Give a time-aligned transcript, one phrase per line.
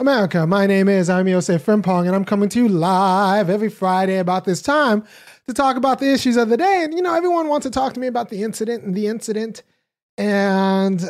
[0.00, 4.18] America, my name is I'm Yosef Frimpong, and I'm coming to you live every Friday
[4.18, 5.02] about this time
[5.48, 6.82] to talk about the issues of the day.
[6.84, 9.64] And you know, everyone wants to talk to me about the incident and the incident,
[10.16, 11.04] and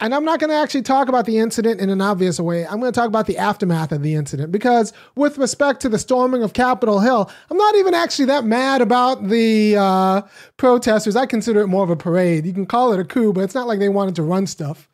[0.00, 2.66] and I'm not going to actually talk about the incident in an obvious way.
[2.66, 5.98] I'm going to talk about the aftermath of the incident because, with respect to the
[5.98, 10.22] storming of Capitol Hill, I'm not even actually that mad about the uh,
[10.58, 11.16] protesters.
[11.16, 12.44] I consider it more of a parade.
[12.44, 14.90] You can call it a coup, but it's not like they wanted to run stuff.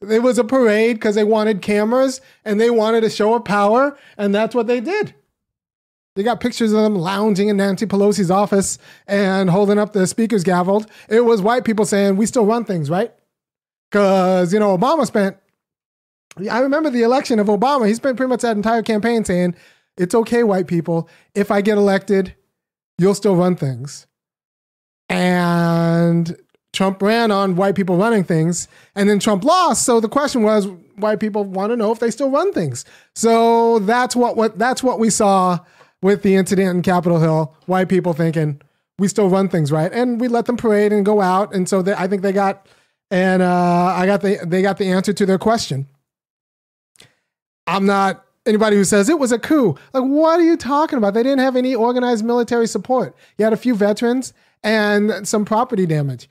[0.00, 3.98] It was a parade because they wanted cameras and they wanted a show of power,
[4.16, 5.14] and that's what they did.
[6.18, 10.42] They got pictures of them lounging in Nancy Pelosi's office and holding up the speaker's
[10.42, 10.84] gavel.
[11.08, 13.12] It was white people saying, We still run things, right?
[13.88, 15.36] Because, you know, Obama spent,
[16.50, 17.86] I remember the election of Obama.
[17.86, 19.54] He spent pretty much that entire campaign saying,
[19.96, 21.08] It's okay, white people.
[21.36, 22.34] If I get elected,
[22.98, 24.08] you'll still run things.
[25.08, 26.36] And
[26.72, 29.84] Trump ran on white people running things, and then Trump lost.
[29.84, 32.84] So the question was, white people want to know if they still run things.
[33.14, 35.58] So that's what, what that's what we saw
[36.02, 37.54] with the incident in Capitol Hill.
[37.66, 38.60] White people thinking
[38.98, 41.54] we still run things right, and we let them parade and go out.
[41.54, 42.66] And so they, I think they got,
[43.10, 45.86] and uh, I got the they got the answer to their question.
[47.66, 49.76] I'm not anybody who says it was a coup.
[49.92, 51.14] Like, what are you talking about?
[51.14, 53.14] They didn't have any organized military support.
[53.36, 54.32] You had a few veterans
[54.62, 56.28] and some property damage.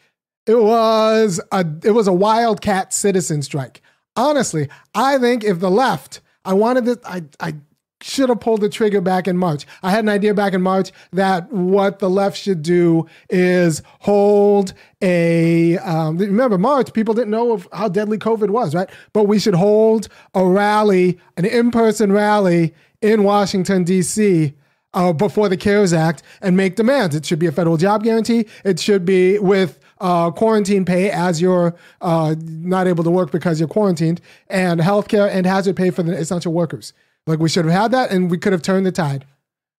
[0.47, 3.81] It was a it was a wildcat citizen strike.
[4.15, 7.55] Honestly, I think if the left, I wanted this, I I
[8.01, 9.65] should have pulled the trigger back in March.
[9.81, 14.73] I had an idea back in March that what the left should do is hold
[15.01, 15.77] a.
[15.79, 18.89] Um, remember, March, people didn't know of how deadly COVID was, right?
[19.13, 24.53] But we should hold a rally, an in person rally in Washington, D.C.
[24.93, 27.15] Uh, before the CARES Act and make demands.
[27.15, 28.45] It should be a federal job guarantee.
[28.63, 33.59] It should be with uh, quarantine pay as you're uh, not able to work because
[33.59, 36.93] you're quarantined, and healthcare and hazard pay for the essential workers.
[37.25, 39.25] Like we should have had that, and we could have turned the tide,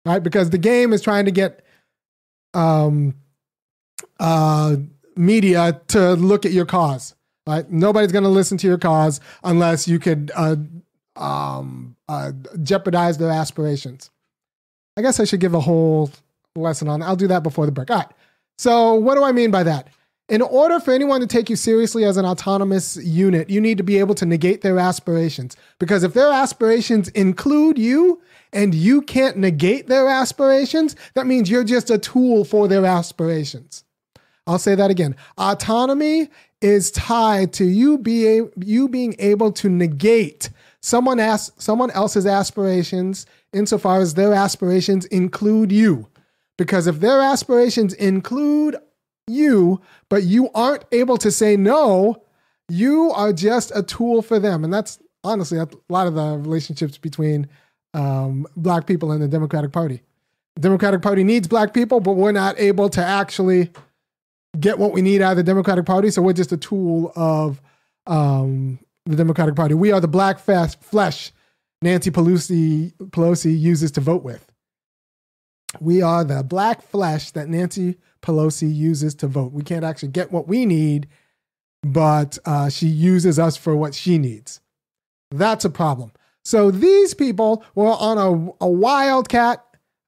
[0.05, 0.23] right?
[0.23, 1.65] Because the game is trying to get
[2.55, 3.15] um,
[4.21, 4.77] uh,
[5.17, 7.15] media to look at your cause.
[7.47, 7.71] Right?
[7.71, 10.57] Nobody's going to listen to your cause unless you could uh,
[11.17, 14.11] um, uh, jeopardize their aspirations.
[14.99, 16.11] I guess I should give a whole
[16.55, 17.01] lesson on.
[17.01, 17.07] That.
[17.07, 17.91] I'll do that before the break.
[17.91, 18.09] All right.
[18.59, 19.89] So, what do I mean by that?
[20.29, 23.83] In order for anyone to take you seriously as an autonomous unit, you need to
[23.83, 25.57] be able to negate their aspirations.
[25.79, 28.21] Because if their aspirations include you
[28.53, 33.85] and you can't negate their aspirations, that means you're just a tool for their aspirations.
[34.47, 35.17] I'll say that again.
[35.39, 36.29] Autonomy
[36.61, 40.51] is tied to you be you being able to negate
[40.81, 43.25] someone as, someone else's aspirations
[43.55, 46.07] insofar as their aspirations include you.
[46.59, 48.77] Because if their aspirations include
[49.29, 52.23] you, but you aren't able to say no,
[52.69, 54.65] you are just a tool for them.
[54.65, 57.49] And that's honestly a lot of the relationships between
[57.95, 60.03] um, black people and the Democratic Party.
[60.57, 63.71] The Democratic Party needs black people, but we're not able to actually
[64.59, 66.11] get what we need out of the Democratic Party.
[66.11, 67.61] So we're just a tool of
[68.07, 69.75] um, the Democratic Party.
[69.75, 71.33] We are the black flesh
[71.81, 74.48] Nancy Pelosi, Pelosi uses to vote with.
[75.81, 79.53] We are the black flesh that Nancy Pelosi uses to vote.
[79.53, 81.09] We can't actually get what we need,
[81.83, 84.61] but uh, she uses us for what she needs.
[85.31, 86.13] That's a problem.
[86.45, 89.65] So these people were on a, a wildcat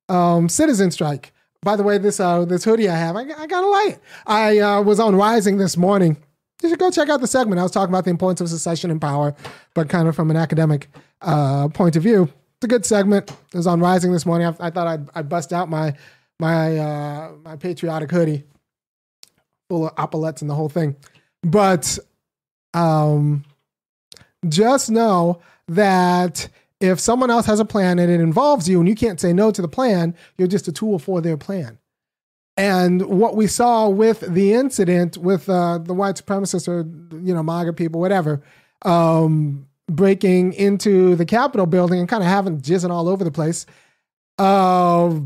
[0.08, 1.32] um, citizen strike.
[1.62, 4.02] By the way, this uh, this hoodie I have, I, I gotta like it.
[4.26, 6.16] I uh, was on Rising this morning.
[6.62, 7.58] You should go check out the segment.
[7.58, 9.34] I was talking about the importance of secession and power,
[9.74, 10.88] but kind of from an academic
[11.20, 12.30] uh, point of view.
[12.60, 13.30] It's a good segment.
[13.30, 14.46] It was on Rising this morning.
[14.46, 15.94] I, I thought I'd, I'd bust out my
[16.38, 18.44] my uh, my patriotic hoodie
[19.70, 20.94] full of epaulets and the whole thing.
[21.42, 21.98] But
[22.74, 23.44] um,
[24.46, 26.50] just know that
[26.82, 29.50] if someone else has a plan and it involves you and you can't say no
[29.50, 31.78] to the plan, you're just a tool for their plan.
[32.58, 36.80] And what we saw with the incident with uh, the white supremacists or
[37.24, 38.42] you know MAGA people, whatever,
[38.82, 43.66] um, breaking into the Capitol building and kind of having jizzing all over the place.
[44.38, 45.20] Uh,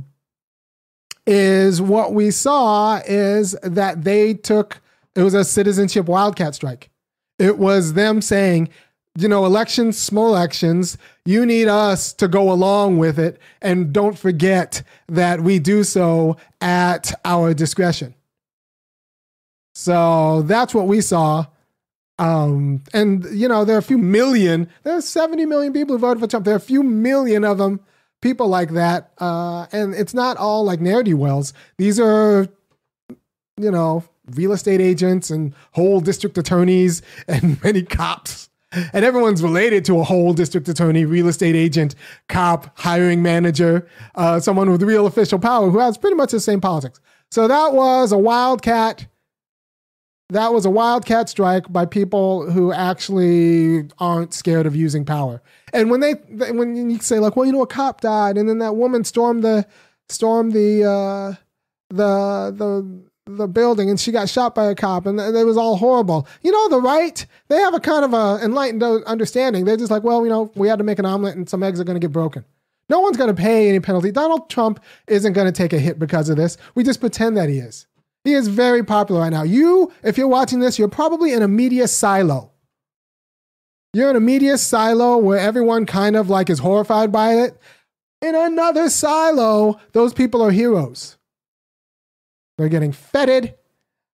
[1.26, 4.80] is what we saw is that they took
[5.14, 6.90] it was a citizenship wildcat strike.
[7.38, 8.68] It was them saying,
[9.16, 13.38] you know, elections, small elections, you need us to go along with it.
[13.62, 18.14] And don't forget that we do so at our discretion.
[19.74, 21.46] So that's what we saw.
[22.18, 26.20] Um, and, you know, there are a few million, there's 70 million people who voted
[26.20, 26.44] for Trump.
[26.44, 27.80] There are a few million of them
[28.20, 29.12] people like that.
[29.18, 31.52] Uh, and it's not all like ne'er do wells.
[31.76, 32.48] These are,
[33.56, 38.48] you know, real estate agents and whole district attorneys and many cops
[38.92, 41.94] and everyone's related to a whole district attorney, real estate agent,
[42.28, 46.60] cop, hiring manager, uh, someone with real official power who has pretty much the same
[46.60, 47.00] politics.
[47.30, 49.06] So that was a wildcat.
[50.34, 55.40] That was a wildcat strike by people who actually aren't scared of using power.
[55.72, 56.14] And when they,
[56.50, 59.44] when you say like, well, you know, a cop died, and then that woman stormed
[59.44, 59.64] the,
[60.08, 61.34] stormed the, uh,
[61.90, 65.76] the, the the building and she got shot by a cop and it was all
[65.76, 66.28] horrible.
[66.42, 69.64] You know, the right, they have a kind of a enlightened understanding.
[69.64, 71.80] They're just like, well, you know, we had to make an omelet and some eggs
[71.80, 72.44] are going to get broken.
[72.90, 74.10] No one's going to pay any penalty.
[74.10, 76.58] Donald Trump isn't going to take a hit because of this.
[76.74, 77.86] We just pretend that he is.
[78.24, 79.42] He is very popular right now.
[79.42, 82.52] You, if you're watching this, you're probably in a media silo.
[83.92, 87.60] You're in a media silo where everyone kind of like is horrified by it.
[88.22, 91.18] In another silo, those people are heroes.
[92.56, 93.54] They're getting feted.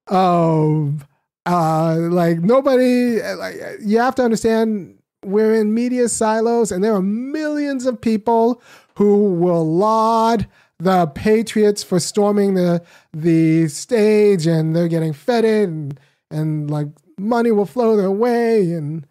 [0.08, 1.02] Um,
[1.46, 7.02] uh, like nobody, like you have to understand, we're in media silos, and there are
[7.02, 8.62] millions of people
[8.96, 10.48] who will laud
[10.80, 12.82] the Patriots for storming the
[13.14, 16.00] the stage, and they're getting feted, and
[16.32, 16.88] and like
[17.18, 19.06] money will flow their way, and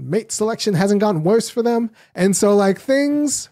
[0.00, 3.50] mate selection hasn't gotten worse for them, and so like things.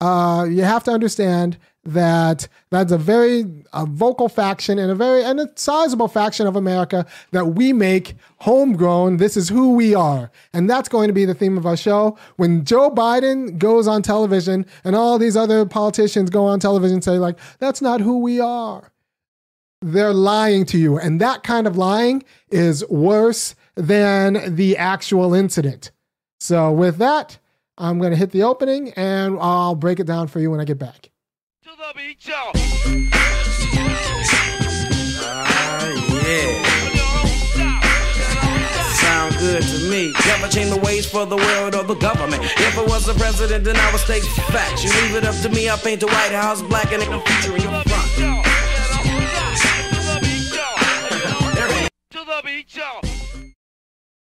[0.00, 1.58] Uh, you have to understand
[1.88, 6.54] that that's a very a vocal faction and a very and a sizable faction of
[6.54, 9.16] America that we make homegrown.
[9.16, 10.30] This is who we are.
[10.52, 12.18] And that's going to be the theme of our show.
[12.36, 17.04] When Joe Biden goes on television and all these other politicians go on television and
[17.04, 18.92] say, like, that's not who we are.
[19.80, 20.98] They're lying to you.
[20.98, 25.90] And that kind of lying is worse than the actual incident.
[26.40, 27.38] So with that,
[27.78, 30.64] I'm going to hit the opening and I'll break it down for you when I
[30.64, 31.10] get back
[31.88, 32.52] the beat, y'all.
[36.24, 36.64] Yeah.
[39.38, 40.12] Good to me.
[40.26, 42.42] Never change the ways for the world or the government.
[42.42, 44.82] If I was the president, then I would state facts.
[44.82, 47.20] You leave it up to me, I paint the White House black and ain't no
[47.20, 48.08] future in your front.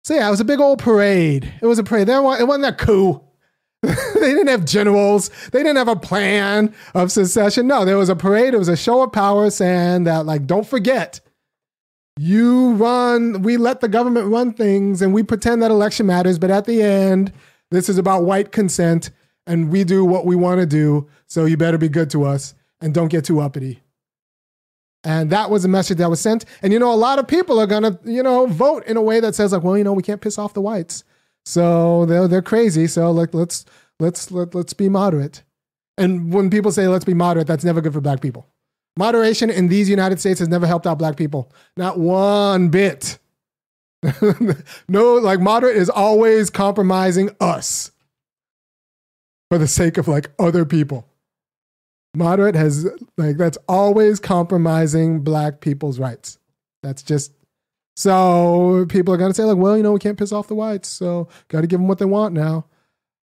[0.02, 1.52] So yeah, it was a big old parade.
[1.60, 2.08] It was a parade.
[2.08, 3.27] There, it wasn't that coup.
[3.82, 5.30] they didn't have generals.
[5.52, 7.68] They didn't have a plan of secession.
[7.68, 8.54] No, there was a parade.
[8.54, 11.20] It was a show of power saying that, like, don't forget,
[12.18, 16.38] you run, we let the government run things and we pretend that election matters.
[16.38, 17.32] But at the end,
[17.70, 19.10] this is about white consent
[19.46, 21.08] and we do what we want to do.
[21.26, 23.80] So you better be good to us and don't get too uppity.
[25.04, 26.44] And that was a message that was sent.
[26.60, 29.02] And, you know, a lot of people are going to, you know, vote in a
[29.02, 31.04] way that says, like, well, you know, we can't piss off the whites.
[31.48, 32.86] So they're they're crazy.
[32.86, 33.64] So like let's
[33.98, 35.44] let's let, let's be moderate.
[35.96, 38.46] And when people say let's be moderate, that's never good for black people.
[38.98, 41.50] Moderation in these United States has never helped out black people.
[41.74, 43.18] Not one bit.
[44.88, 47.92] no, like moderate is always compromising us
[49.50, 51.08] for the sake of like other people.
[52.14, 52.86] Moderate has
[53.16, 56.38] like that's always compromising black people's rights.
[56.82, 57.32] That's just
[57.98, 60.54] so people are going to say, like, well, you know, we can't piss off the
[60.54, 60.86] whites.
[60.86, 62.64] So got to give them what they want now.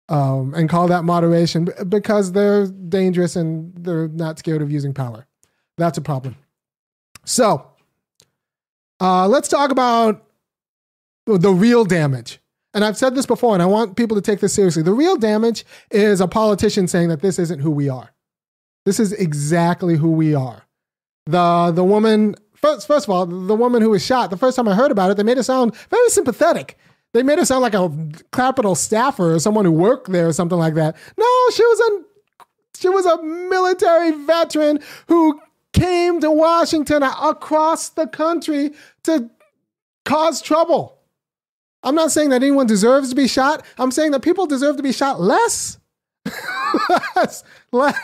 [0.09, 5.27] Um, and call that moderation because they're dangerous and they're not scared of using power.
[5.77, 6.35] That's a problem.
[7.25, 7.67] So
[8.99, 10.25] uh, let's talk about
[11.27, 12.39] the real damage.
[12.73, 14.81] And I've said this before, and I want people to take this seriously.
[14.81, 18.15] The real damage is a politician saying that this isn't who we are.
[18.83, 20.63] This is exactly who we are.
[21.27, 24.67] The the woman first, first of all, the woman who was shot, the first time
[24.67, 26.77] I heard about it, they made it sound very sympathetic.
[27.13, 27.91] They made it sound like a
[28.33, 30.95] Capitol staffer or someone who worked there or something like that.
[31.17, 32.03] No, she was a
[32.77, 35.39] she was a military veteran who
[35.73, 38.71] came to Washington across the country
[39.03, 39.29] to
[40.03, 40.97] cause trouble.
[41.83, 43.63] I'm not saying that anyone deserves to be shot.
[43.77, 45.77] I'm saying that people deserve to be shot less.
[47.17, 47.43] less.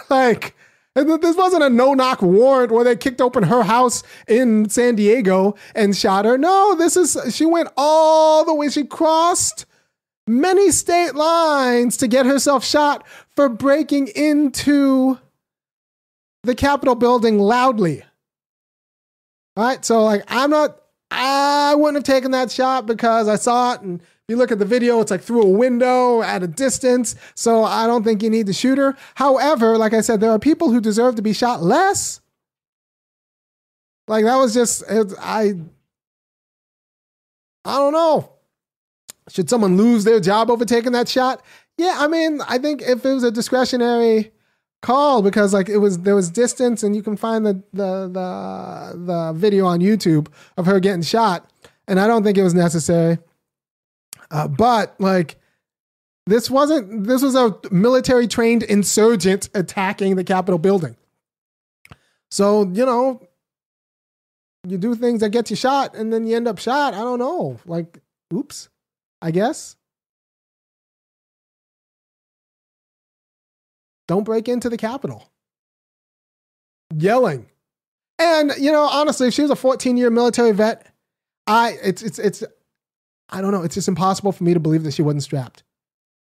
[0.10, 0.56] like
[0.95, 5.55] this wasn't a no knock warrant where they kicked open her house in San Diego
[5.74, 6.38] and shot her.
[6.38, 9.65] No, this is, she went all the way, she crossed
[10.27, 15.17] many state lines to get herself shot for breaking into
[16.43, 18.03] the Capitol building loudly.
[19.55, 20.77] All right, so like, I'm not,
[21.10, 24.66] I wouldn't have taken that shot because I saw it and you look at the
[24.66, 27.16] video, it's like through a window at a distance.
[27.36, 28.96] So I don't think you need to shoot her.
[29.16, 32.22] However, like I said, there are people who deserve to be shot less.
[34.08, 35.54] Like that was just I
[37.63, 38.34] I don't know.
[39.30, 41.44] Should someone lose their job over taking that shot?
[41.78, 44.32] Yeah, I mean, I think if it was a discretionary
[44.82, 48.94] call because like it was there was distance and you can find the the the
[49.06, 51.50] the video on YouTube of her getting shot
[51.88, 53.20] and I don't think it was necessary.
[54.32, 55.38] Uh, but like,
[56.26, 57.04] this wasn't.
[57.04, 60.96] This was a military trained insurgent attacking the Capitol building.
[62.30, 63.22] So you know,
[64.68, 66.94] you do things that get you shot, and then you end up shot.
[66.94, 67.60] I don't know.
[67.66, 68.00] Like,
[68.34, 68.70] oops.
[69.22, 69.76] I guess.
[74.08, 75.32] Don't break into the Capitol.
[76.94, 77.48] Yelling.
[78.20, 80.86] And you know, honestly, if she was a 14 year military vet,
[81.48, 82.44] I it's it's it's
[83.32, 85.64] I don't know, it's just impossible for me to believe that she wasn't strapped.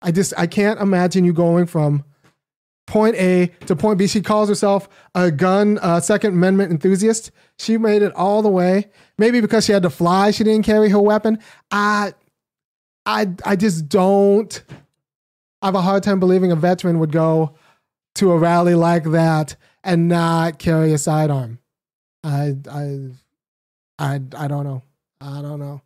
[0.02, 2.04] I just I can't imagine you going from
[2.88, 4.08] point A to point B.
[4.08, 7.32] She calls herself a gun uh, Second Amendment enthusiast.
[7.58, 8.90] She made it all the way.
[9.18, 11.40] Maybe because she had to fly, she didn't carry her weapon.
[11.72, 12.14] I
[13.06, 14.64] I I just don't.
[15.62, 17.56] I have a hard time believing a veteran would go
[18.16, 21.60] to a rally like that and not carry a sidearm.
[22.24, 23.10] I I
[23.98, 24.84] I I don't know.
[25.22, 25.82] I don't know.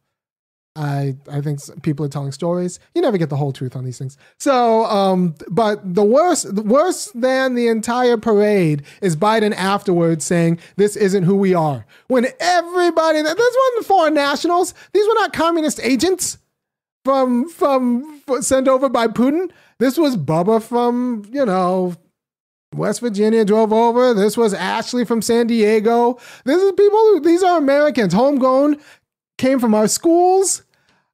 [0.79, 2.79] I I think people are telling stories.
[2.95, 4.17] You never get the whole truth on these things.
[4.39, 10.95] So, um, but the worst, worse than the entire parade is Biden afterwards saying this
[10.95, 11.85] isn't who we are.
[12.07, 14.73] When everybody, this wasn't foreign nationals.
[14.93, 16.37] These were not communist agents
[17.03, 19.51] from from sent over by Putin.
[19.79, 21.93] This was Bubba from you know
[22.73, 24.13] West Virginia drove over.
[24.13, 26.19] This was Ashley from San Diego.
[26.45, 27.19] This is people.
[27.19, 28.77] These are Americans, homegrown,
[29.37, 30.63] came from our schools.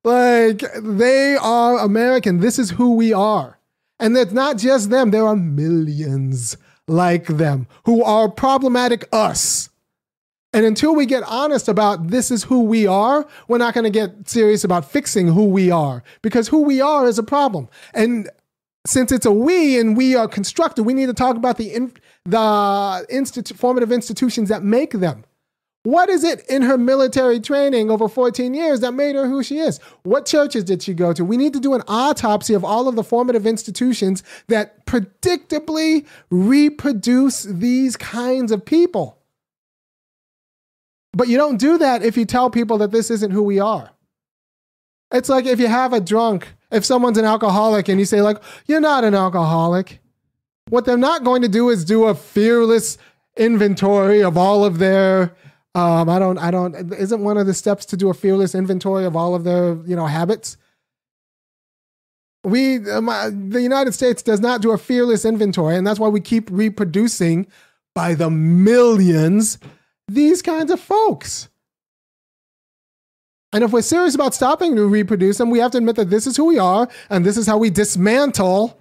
[0.06, 2.40] Like they are American.
[2.40, 3.58] This is who we are,
[4.00, 5.10] and it's not just them.
[5.10, 6.58] There are millions
[6.88, 9.70] like them who are problematic us.
[10.54, 13.90] And until we get honest about this is who we are, we're not going to
[13.90, 17.68] get serious about fixing who we are because who we are is a problem.
[17.94, 18.30] And
[18.86, 21.92] since it's a we and we are constructed, we need to talk about the in,
[22.26, 25.26] the institu- formative institutions that make them.
[25.86, 29.60] What is it in her military training over 14 years that made her who she
[29.60, 29.80] is?
[30.02, 31.24] What churches did she go to?
[31.24, 37.44] We need to do an autopsy of all of the formative institutions that predictably reproduce
[37.44, 39.20] these kinds of people.
[41.14, 43.92] But you don't do that if you tell people that this isn't who we are.
[45.12, 48.42] It's like if you have a drunk, if someone's an alcoholic and you say, like,
[48.66, 50.00] you're not an alcoholic,
[50.70, 52.98] what they're not going to do is do a fearless
[53.38, 55.36] inventory of all of their
[55.76, 59.06] um, I don't I don't isn't one of the steps to do a fearless inventory
[59.06, 60.56] of all of their, you know, habits?
[62.46, 63.08] We um,
[63.50, 67.48] the United States does not do a fearless inventory and that's why we keep reproducing
[67.94, 69.60] by the millions
[70.08, 71.50] these kinds of folks.
[73.52, 76.28] And if we're serious about stopping to reproduce them, we have to admit that this
[76.28, 78.78] is who we are, and this is how we dismantle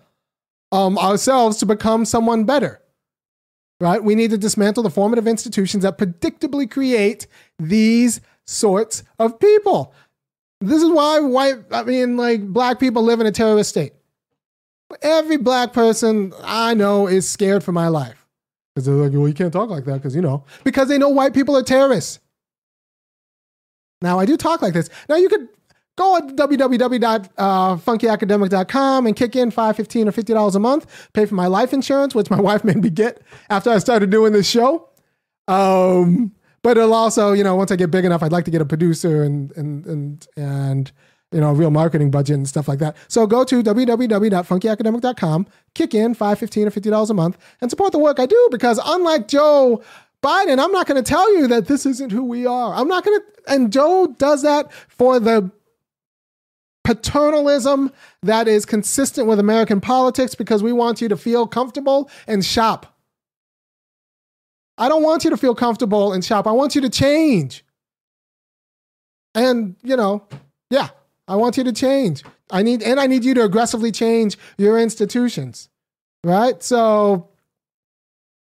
[0.73, 2.81] um, ourselves to become someone better.
[3.81, 4.03] Right?
[4.03, 7.27] We need to dismantle the formative institutions that predictably create
[7.59, 9.93] these sorts of people.
[10.61, 13.93] This is why white, I mean, like black people live in a terrorist state.
[15.03, 18.27] Every black person I know is scared for my life.
[18.75, 21.09] Because they're like, well, you can't talk like that because, you know, because they know
[21.09, 22.21] white people are terrorists.
[24.03, 24.91] Now, I do talk like this.
[25.09, 25.49] Now, you could
[25.97, 31.47] go at www.funkyacademic.com and kick in $5, 15 or $50 a month, pay for my
[31.47, 34.89] life insurance, which my wife made me get after I started doing this show.
[35.47, 36.33] Um,
[36.63, 38.65] but it'll also, you know, once I get big enough, I'd like to get a
[38.65, 40.91] producer and, and, and, and,
[41.31, 42.97] you know, a real marketing budget and stuff like that.
[43.09, 47.99] So go to www.funkyacademic.com, kick in 5 15 or $50 a month, and support the
[47.99, 49.83] work I do because unlike Joe
[50.23, 52.75] Biden, I'm not going to tell you that this isn't who we are.
[52.75, 55.51] I'm not going to, and Joe does that for the
[56.85, 57.91] paternalism
[58.23, 62.95] that is consistent with American politics because we want you to feel comfortable and shop.
[64.77, 66.47] I don't want you to feel comfortable and shop.
[66.47, 67.65] I want you to change.
[69.35, 70.29] And, you know,
[70.71, 70.91] yeah,
[71.27, 72.23] I want you to change.
[72.51, 75.71] I need and I need you to aggressively change your institutions.
[76.23, 76.63] Right?
[76.63, 77.31] So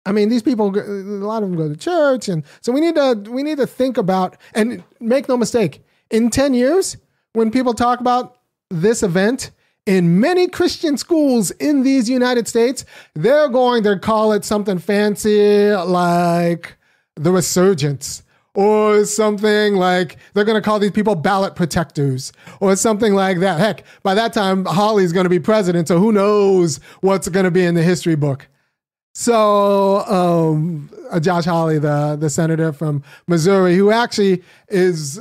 [0.07, 2.95] I mean, these people a lot of them go to church and so we need
[2.95, 6.97] to we need to think about and make no mistake, in 10 years
[7.33, 8.39] when people talk about
[8.71, 9.51] this event
[9.87, 12.85] in many Christian schools in these United States,
[13.15, 16.77] they're going to call it something fancy like
[17.17, 18.23] the resurgence
[18.55, 23.59] or something like they're going to call these people ballot protectors or something like that.
[23.59, 27.51] Heck, by that time, Hawley's going to be president, so who knows what's going to
[27.51, 28.49] be in the history book.
[29.15, 35.21] So, um, uh, Josh Hawley, the, the senator from Missouri, who actually is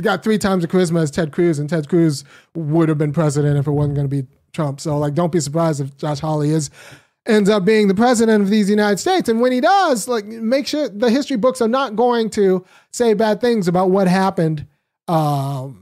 [0.00, 3.58] got three times the charisma as Ted Cruz, and Ted Cruz would have been president
[3.58, 4.80] if it wasn't going to be Trump.
[4.80, 6.70] So, like, don't be surprised if Josh Hawley is
[7.26, 9.28] ends up being the president of these United States.
[9.28, 13.14] And when he does, like make sure the history books are not going to say
[13.14, 14.66] bad things about what happened.
[15.06, 15.80] Um,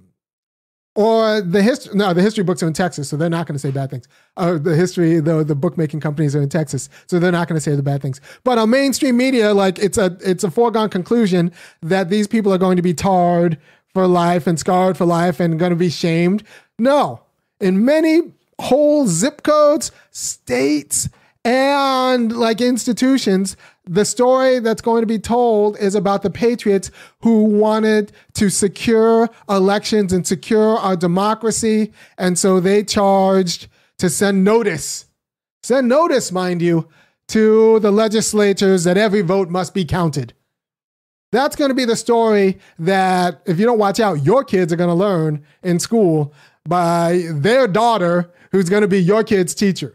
[0.94, 3.60] or the history no the history books are in Texas, so they're not going to
[3.60, 4.08] say bad things.
[4.36, 7.60] Uh, the history the the bookmaking companies are in Texas, so they're not going to
[7.60, 8.20] say the bad things.
[8.42, 12.58] But on mainstream media, like it's a it's a foregone conclusion that these people are
[12.58, 13.58] going to be tarred
[13.94, 16.42] for life and scarred for life and going to be shamed.
[16.78, 17.22] No,
[17.60, 21.08] in many whole zip codes, states,
[21.44, 26.90] and like institutions, the story that's going to be told is about the patriots
[27.22, 31.92] who wanted to secure elections and secure our democracy.
[32.18, 33.68] And so they charged
[33.98, 35.06] to send notice,
[35.62, 36.88] send notice, mind you,
[37.28, 40.34] to the legislatures that every vote must be counted.
[41.30, 44.76] That's going to be the story that, if you don't watch out, your kids are
[44.76, 46.32] going to learn in school
[46.66, 49.94] by their daughter, who's going to be your kid's teacher,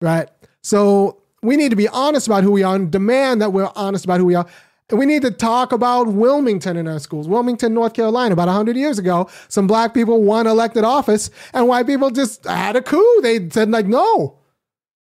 [0.00, 0.28] right?
[0.62, 4.04] So we need to be honest about who we are and demand that we're honest
[4.04, 4.46] about who we are.
[4.90, 7.28] We need to talk about Wilmington in our schools.
[7.28, 11.86] Wilmington, North Carolina, about 100 years ago, some black people won elected office and white
[11.86, 13.20] people just had a coup.
[13.22, 14.39] They said, like, no.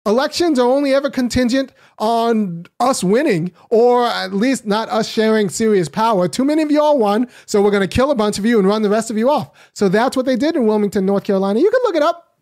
[0.06, 5.90] Elections are only ever contingent on us winning, or at least not us sharing serious
[5.90, 6.28] power.
[6.28, 8.68] Too many of y'all won, so we're going to kill a bunch of you and
[8.68, 9.52] run the rest of you off.
[9.74, 11.60] So that's what they did in Wilmington, North Carolina.
[11.60, 12.38] You can look it up.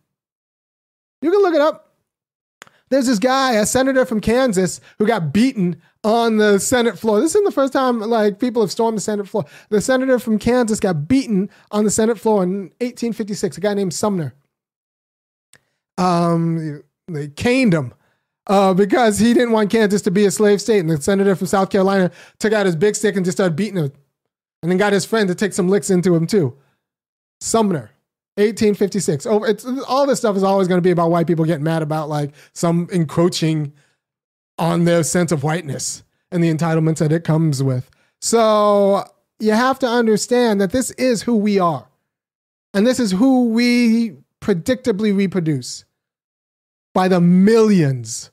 [1.21, 1.93] You can look it up.
[2.89, 7.21] There's this guy, a senator from Kansas, who got beaten on the Senate floor.
[7.21, 9.45] This isn't the first time like people have stormed the Senate floor.
[9.69, 13.57] The senator from Kansas got beaten on the Senate floor in 1856.
[13.57, 14.35] A guy named Sumner.
[15.97, 17.93] Um, they caned him
[18.47, 20.79] uh, because he didn't want Kansas to be a slave state.
[20.79, 23.77] And the senator from South Carolina took out his big stick and just started beating
[23.77, 23.91] him,
[24.61, 26.57] and then got his friend to take some licks into him too.
[27.41, 27.91] Sumner.
[28.35, 29.27] 1856.
[29.27, 31.83] Over it's all this stuff is always going to be about white people getting mad
[31.83, 33.71] about like some encroaching
[34.57, 37.91] on their sense of whiteness and the entitlements that it comes with.
[38.21, 39.05] So
[39.39, 41.87] you have to understand that this is who we are.
[42.73, 45.85] And this is who we predictably reproduce
[46.93, 48.31] by the millions.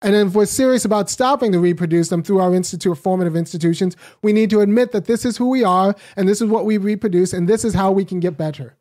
[0.00, 4.32] And if we're serious about stopping to reproduce them through our institute, formative institutions, we
[4.32, 7.32] need to admit that this is who we are and this is what we reproduce
[7.32, 8.76] and this is how we can get better.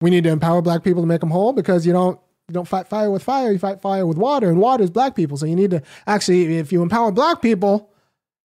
[0.00, 2.66] We need to empower black people to make them whole because you don't you don't
[2.66, 5.36] fight fire with fire, you fight fire with water, and water is black people.
[5.36, 7.92] So you need to actually, if you empower black people,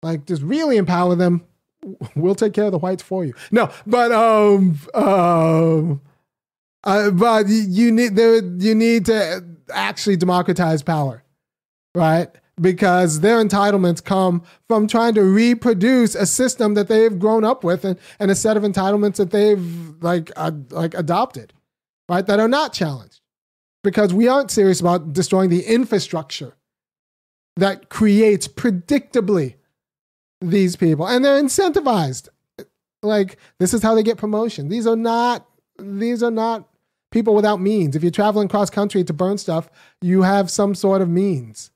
[0.03, 1.43] like just really empower them,
[2.15, 3.34] we'll take care of the whites for you.
[3.51, 6.01] No, but um, um,
[6.84, 11.24] uh, but you need there you need to actually democratize power,
[11.96, 12.30] right?
[12.62, 17.86] because their entitlements come from trying to reproduce a system that they've grown up with
[17.86, 21.54] and, and a set of entitlements that they've like uh, like adopted
[22.10, 22.26] right?
[22.26, 23.22] That are not challenged.
[23.82, 26.58] Because we aren't serious about destroying the infrastructure
[27.56, 29.56] that creates predictably
[30.42, 31.08] these people.
[31.08, 32.28] And they're incentivized.
[33.02, 34.68] Like this is how they get promotion.
[34.68, 35.46] These are not
[35.82, 36.68] these are not
[37.12, 39.69] people without means if you're traveling cross country to burn stuff
[40.02, 41.72] you have some sort of means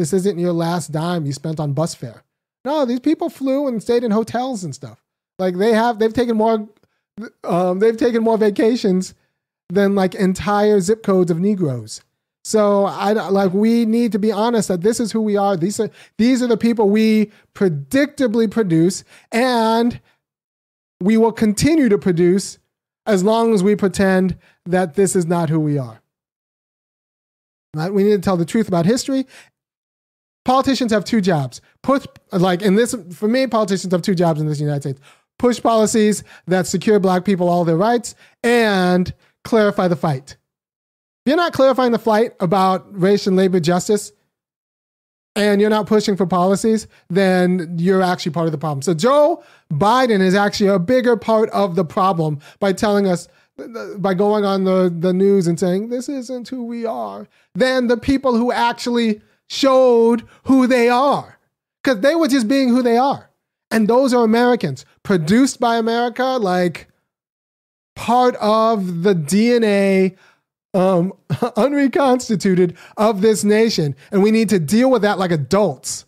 [0.00, 2.22] this isn't your last dime you spent on bus fare.
[2.64, 5.02] No, these people flew and stayed in hotels and stuff.
[5.38, 6.66] Like they have, they've taken more,
[7.44, 9.14] um, they've taken more vacations
[9.68, 12.00] than like entire zip codes of Negroes.
[12.44, 15.54] So I like we need to be honest that this is who we are.
[15.54, 20.00] These are these are the people we predictably produce, and
[21.02, 22.58] we will continue to produce
[23.06, 24.36] as long as we pretend
[24.66, 26.00] that this is not who we are.
[27.74, 29.26] We need to tell the truth about history
[30.44, 31.60] politicians have two jobs.
[31.82, 35.00] Push like in this for me, politicians have two jobs in this United States.
[35.38, 40.36] Push policies that secure black people all their rights and clarify the fight.
[41.24, 44.12] If you're not clarifying the fight about race and labor justice,
[45.36, 48.82] and you're not pushing for policies, then you're actually part of the problem.
[48.82, 53.28] So Joe Biden is actually a bigger part of the problem by telling us
[53.98, 57.96] by going on the, the news and saying this isn't who we are than the
[57.96, 61.38] people who actually showed who they are
[61.82, 63.30] because they were just being who they are.
[63.70, 66.88] And those are Americans produced by America, like
[67.94, 70.16] part of the DNA
[70.74, 71.12] um,
[71.56, 73.96] unreconstituted of this nation.
[74.10, 76.04] And we need to deal with that like adults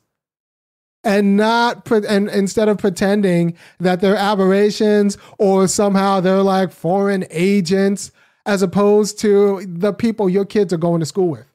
[1.04, 7.24] and not pre- and instead of pretending that they're aberrations or somehow they're like foreign
[7.30, 8.12] agents
[8.46, 11.52] as opposed to the people your kids are going to school with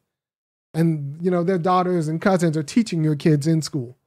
[0.73, 3.97] and you know their daughters and cousins are teaching your kids in school.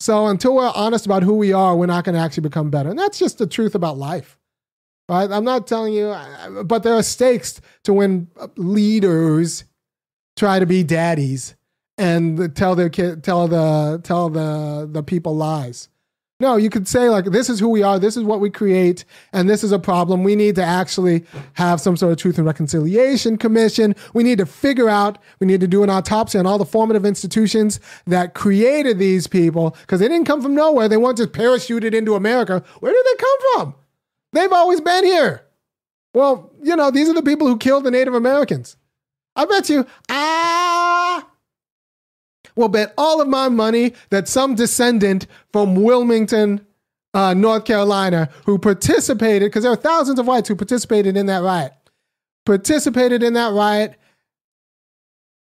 [0.00, 2.88] So until we're honest about who we are, we're not going to actually become better.
[2.88, 4.38] And that's just the truth about life.
[5.10, 5.28] Right?
[5.28, 6.16] I'm not telling you,
[6.62, 9.64] but there are stakes to when leaders
[10.36, 11.56] try to be daddies
[11.98, 15.88] and tell their kid, tell the tell the the people lies.
[16.38, 19.04] No, you could say like this is who we are, this is what we create,
[19.32, 20.22] and this is a problem.
[20.22, 23.96] We need to actually have some sort of truth and reconciliation commission.
[24.14, 27.04] We need to figure out, we need to do an autopsy on all the formative
[27.04, 30.88] institutions that created these people because they didn't come from nowhere.
[30.88, 32.62] They weren't just parachuted into America.
[32.78, 33.74] Where did they come from?
[34.32, 35.42] They've always been here.
[36.14, 38.76] Well, you know, these are the people who killed the Native Americans.
[39.36, 41.26] I bet you, ah,
[42.56, 46.66] will bet all of my money that some descendant from Wilmington,
[47.14, 51.42] uh, North Carolina, who participated, because there are thousands of whites who participated in that
[51.42, 51.72] riot,
[52.44, 53.96] participated in that riot,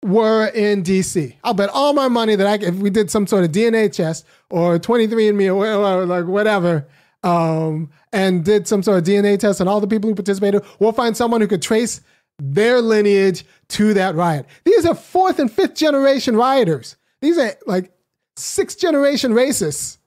[0.03, 1.35] were in DC.
[1.43, 4.25] I'll bet all my money that I, if we did some sort of DNA test
[4.49, 6.87] or 23andMe or, or like whatever,
[7.23, 10.91] um, and did some sort of DNA test on all the people who participated, we'll
[10.91, 12.01] find someone who could trace
[12.39, 14.45] their lineage to that riot.
[14.65, 16.95] These are fourth and fifth generation rioters.
[17.21, 17.91] These are like
[18.35, 19.97] sixth generation racists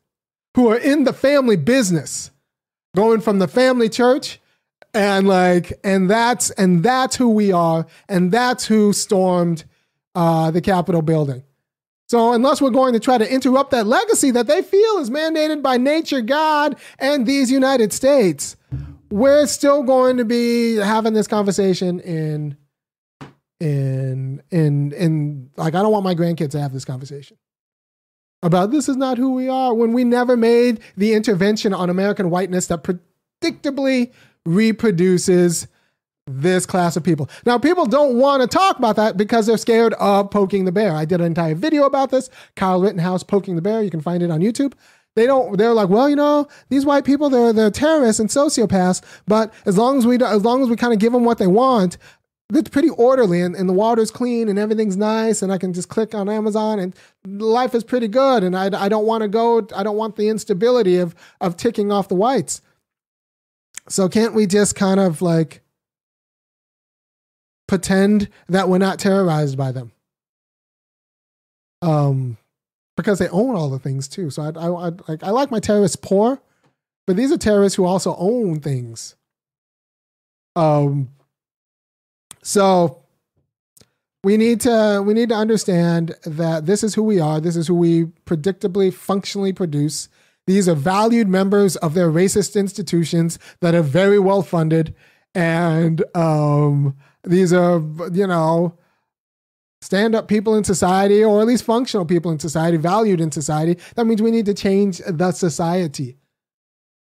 [0.54, 2.30] who are in the family business,
[2.96, 4.40] going from the family church
[4.94, 9.64] and like and that's and that's who we are and that's who stormed
[10.14, 11.42] uh, the Capitol building.
[12.06, 15.62] So unless we're going to try to interrupt that legacy that they feel is mandated
[15.62, 18.56] by nature, God, and these United States,
[19.10, 22.56] we're still going to be having this conversation in
[23.60, 27.38] in in in like I don't want my grandkids to have this conversation
[28.42, 32.28] about this is not who we are when we never made the intervention on American
[32.28, 34.12] whiteness that predictably
[34.44, 35.66] reproduces
[36.26, 37.28] this class of people.
[37.44, 40.94] Now, people don't want to talk about that because they're scared of poking the bear.
[40.94, 43.82] I did an entire video about this, Kyle Rittenhouse poking the bear.
[43.82, 44.72] You can find it on YouTube.
[45.16, 45.56] They don't.
[45.56, 49.00] They're like, well, you know, these white people, they're they're terrorists and sociopaths.
[49.28, 51.46] But as long as we as long as we kind of give them what they
[51.46, 51.98] want,
[52.52, 55.88] it's pretty orderly and, and the water's clean and everything's nice and I can just
[55.88, 59.66] click on Amazon and life is pretty good and I, I don't want to go
[59.74, 62.60] I don't want the instability of of ticking off the whites.
[63.88, 65.62] So can't we just kind of like
[67.66, 69.92] pretend that we're not terrorized by them.
[71.82, 72.38] Um,
[72.96, 74.30] because they own all the things too.
[74.30, 76.40] So I, I, I like I like my terrorists poor,
[77.06, 79.16] but these are terrorists who also own things.
[80.56, 81.10] Um,
[82.42, 83.02] so
[84.22, 87.40] we need to we need to understand that this is who we are.
[87.40, 90.08] This is who we predictably, functionally produce.
[90.46, 94.94] These are valued members of their racist institutions that are very well funded
[95.34, 97.80] and um, these are,
[98.12, 98.78] you know,
[99.80, 103.78] stand up people in society, or at least functional people in society, valued in society.
[103.96, 106.16] That means we need to change the society,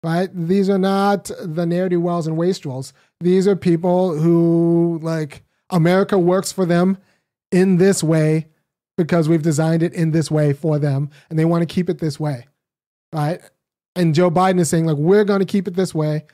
[0.04, 0.30] right?
[0.34, 2.94] These are not the ne'er wells and wastrels.
[3.20, 6.98] These are people who, like, America works for them
[7.52, 8.48] in this way
[8.98, 12.00] because we've designed it in this way for them and they want to keep it
[12.00, 12.48] this way,
[13.14, 13.42] right?
[13.96, 16.26] And Joe Biden is saying, like, we're going to keep it this way.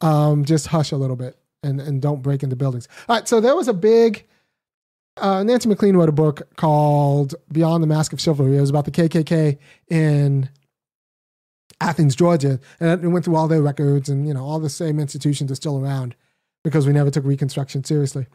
[0.00, 2.88] Um, just hush a little bit and, and don't break into buildings.
[3.08, 4.24] All right, so there was a big.
[5.16, 8.56] Uh, Nancy MacLean wrote a book called Beyond the Mask of Chivalry.
[8.56, 10.48] It was about the KKK in
[11.80, 14.98] Athens, Georgia, and it went through all their records, and you know all the same
[14.98, 16.14] institutions are still around
[16.62, 18.26] because we never took Reconstruction seriously.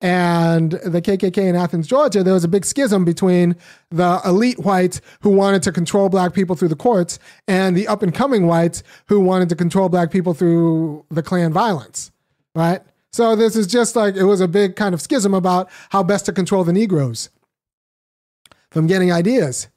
[0.00, 3.56] And the KKK in Athens, Georgia, there was a big schism between
[3.90, 8.02] the elite whites who wanted to control black people through the courts and the up
[8.02, 12.10] and coming whites who wanted to control black people through the Klan violence
[12.56, 12.80] right?
[13.12, 16.26] So this is just like it was a big kind of schism about how best
[16.26, 17.30] to control the Negroes
[18.72, 19.68] from getting ideas.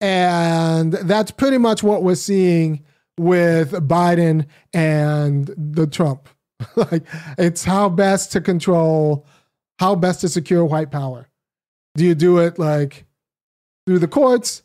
[0.00, 2.84] And that's pretty much what we're seeing
[3.18, 6.28] with Biden and the Trump.
[6.76, 7.04] like
[7.38, 9.26] it's how best to control,
[9.78, 11.28] how best to secure white power.
[11.96, 13.04] Do you do it like
[13.86, 14.62] through the courts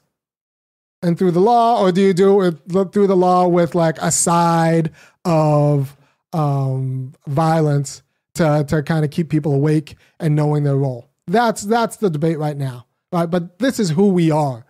[1.01, 2.57] and through the law, or do you do it
[2.93, 4.91] through the law with like a side
[5.25, 5.96] of
[6.33, 8.03] um, violence
[8.35, 11.09] to to kind of keep people awake and knowing their role.
[11.27, 12.85] That's that's the debate right now.
[13.11, 14.65] Right, but this is who we are.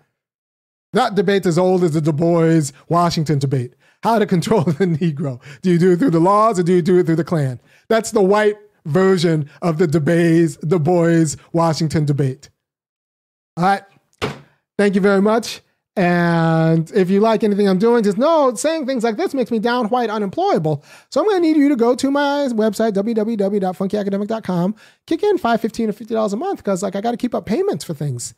[0.94, 3.74] That debate's as old as the Du Bois Washington debate.
[4.04, 5.42] How to control the Negro?
[5.62, 7.60] Do you do it through the laws or do you do it through the Klan?
[7.88, 12.50] That's the white version of the Du Bois, Du Bois Washington debate.
[13.58, 13.84] All right.
[14.78, 15.62] Thank you very much.
[15.98, 19.58] And if you like anything I'm doing, just know saying things like this makes me
[19.58, 20.86] down white unemployable.
[21.10, 24.76] So I'm going to need you to go to my website, www.funkyacademic.com,
[25.08, 27.48] kick in $5, 15 or $50 a month because like I got to keep up
[27.48, 28.36] payments for things.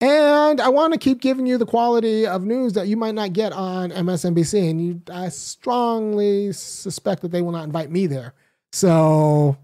[0.00, 3.34] And I want to keep giving you the quality of news that you might not
[3.34, 4.70] get on MSNBC.
[4.70, 8.32] And you, I strongly suspect that they will not invite me there.
[8.72, 9.58] So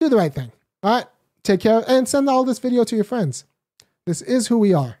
[0.00, 0.50] do the right thing.
[0.82, 1.06] All right.
[1.42, 3.44] Take care and send all this video to your friends.
[4.06, 4.98] This is who we are.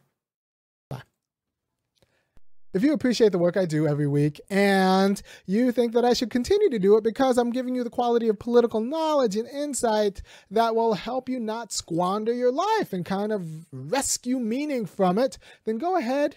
[2.74, 6.28] If you appreciate the work I do every week and you think that I should
[6.30, 10.22] continue to do it because I'm giving you the quality of political knowledge and insight
[10.50, 15.38] that will help you not squander your life and kind of rescue meaning from it,
[15.64, 16.36] then go ahead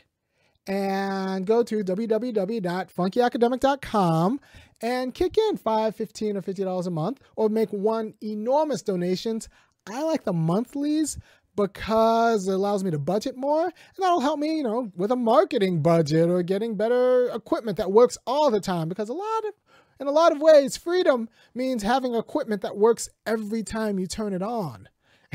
[0.68, 4.40] and go to www.funkyacademic.com
[4.82, 9.50] and kick in 5 15 or $50 a month or make one enormous donations.
[9.90, 11.18] I like the monthlies
[11.58, 15.16] because it allows me to budget more and that'll help me, you know, with a
[15.16, 19.54] marketing budget or getting better equipment that works all the time because a lot of
[20.00, 24.34] in a lot of ways freedom means having equipment that works every time you turn
[24.34, 24.88] it on.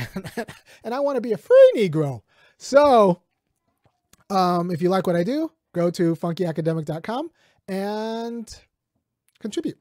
[0.85, 2.23] and I want to be a free negro.
[2.57, 3.21] So,
[4.31, 7.31] um, if you like what I do, go to funkyacademic.com
[7.67, 8.61] and
[9.41, 9.79] contribute.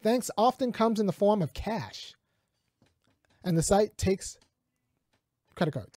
[0.00, 2.14] Thanks often comes in the form of cash.
[3.44, 4.38] And the site takes
[5.58, 5.96] credit cards.